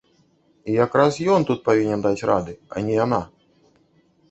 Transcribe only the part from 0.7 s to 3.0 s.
І якраз ён тут павінен даць рады, а не